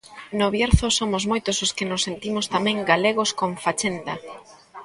[0.39, 4.13] No Bierzo somos moitos os que nos sentimos tamén galegos con fachenda.